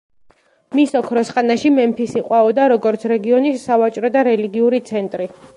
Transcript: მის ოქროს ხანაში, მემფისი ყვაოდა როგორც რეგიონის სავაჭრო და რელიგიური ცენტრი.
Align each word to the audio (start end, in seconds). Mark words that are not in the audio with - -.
მის 0.79 0.95
ოქროს 0.99 1.29
ხანაში, 1.35 1.71
მემფისი 1.75 2.25
ყვაოდა 2.29 2.67
როგორც 2.75 3.07
რეგიონის 3.15 3.69
სავაჭრო 3.71 4.15
და 4.17 4.29
რელიგიური 4.33 4.85
ცენტრი. 4.93 5.35